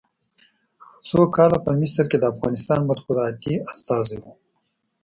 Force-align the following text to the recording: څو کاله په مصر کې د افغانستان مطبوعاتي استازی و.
څو 1.07 1.21
کاله 1.35 1.57
په 1.65 1.71
مصر 1.79 2.05
کې 2.11 2.17
د 2.19 2.25
افغانستان 2.33 2.79
مطبوعاتي 2.89 3.53
استازی 3.71 4.17
و. 4.21 4.23